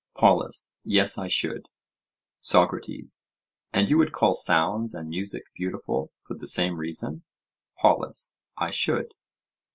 POLUS: 0.17 0.73
Yes, 0.83 1.19
I 1.19 1.27
should. 1.27 1.69
SOCRATES: 2.39 3.23
And 3.71 3.87
you 3.87 3.99
would 3.99 4.11
call 4.11 4.33
sounds 4.33 4.95
and 4.95 5.07
music 5.09 5.43
beautiful 5.53 6.11
for 6.23 6.33
the 6.33 6.47
same 6.47 6.77
reason? 6.77 7.21
POLUS: 7.77 8.39
I 8.57 8.71
should. 8.71 9.13